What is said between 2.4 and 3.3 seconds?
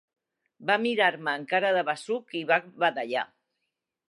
i va badallar.